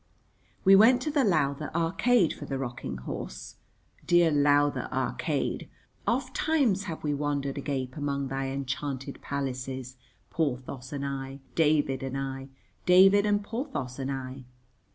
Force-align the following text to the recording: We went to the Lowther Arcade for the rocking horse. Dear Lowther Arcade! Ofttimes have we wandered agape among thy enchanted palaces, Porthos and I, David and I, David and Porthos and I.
We 0.65 0.75
went 0.75 0.99
to 1.03 1.11
the 1.11 1.23
Lowther 1.23 1.69
Arcade 1.75 2.33
for 2.33 2.45
the 2.45 2.57
rocking 2.57 2.97
horse. 2.97 3.57
Dear 4.03 4.31
Lowther 4.31 4.89
Arcade! 4.91 5.69
Ofttimes 6.07 6.85
have 6.85 7.03
we 7.03 7.13
wandered 7.13 7.55
agape 7.59 7.95
among 7.95 8.27
thy 8.29 8.47
enchanted 8.47 9.21
palaces, 9.21 9.97
Porthos 10.31 10.91
and 10.91 11.05
I, 11.05 11.39
David 11.53 12.01
and 12.01 12.17
I, 12.17 12.49
David 12.87 13.27
and 13.27 13.43
Porthos 13.43 13.99
and 13.99 14.11
I. 14.11 14.45